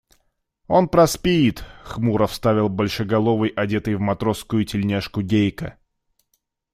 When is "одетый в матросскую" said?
3.51-4.65